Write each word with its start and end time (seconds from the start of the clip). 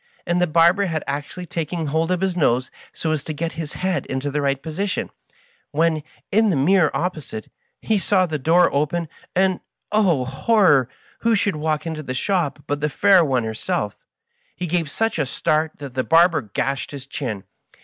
and 0.25 0.41
the 0.41 0.47
barber 0.47 0.85
had 0.87 1.03
actually 1.05 1.45
taken 1.45 1.85
hold 1.85 2.09
of 2.09 2.21
his 2.21 2.35
nose 2.35 2.71
so 2.91 3.11
as 3.11 3.23
to 3.23 3.33
get 3.35 3.51
his 3.51 3.73
head 3.73 4.03
into 4.07 4.31
the 4.31 4.41
right 4.41 4.63
po 4.63 4.71
sition, 4.71 5.11
when, 5.69 6.01
in 6.31 6.49
the 6.49 6.55
mirror 6.55 6.89
opposite, 6.97 7.51
he 7.83 7.99
saw 7.99 8.25
the 8.25 8.39
door 8.39 8.73
open, 8.73 9.07
and— 9.35 9.59
oh, 9.91 10.25
horror!— 10.25 10.89
^who 11.23 11.37
should 11.37 11.55
walk 11.57 11.85
into 11.85 12.01
the 12.01 12.15
shop 12.15 12.63
but 12.65 12.81
the 12.81 12.89
fair 12.89 13.23
one 13.23 13.43
herself 13.43 13.95
I 13.99 14.05
He 14.55 14.65
gave 14.65 14.89
such 14.89 15.19
a 15.19 15.25
start 15.27 15.73
that 15.77 15.93
the 15.93 16.03
barber 16.03 16.41
gashed 16.41 16.89
his 16.89 17.05
chin. 17.05 17.43